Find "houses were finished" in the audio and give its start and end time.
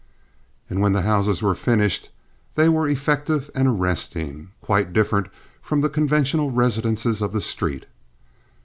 1.03-2.09